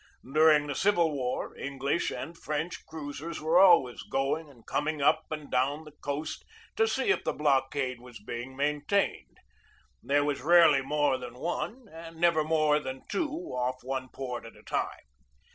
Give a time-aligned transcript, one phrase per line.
[0.33, 5.51] During the Civil War English and French cruisers were always going and coming up and
[5.51, 6.43] down the coast
[6.77, 9.37] to see if the blockade were being maintained.
[10.01, 14.55] There was rarely more than one, and never more than two off one port at
[14.57, 14.89] a time.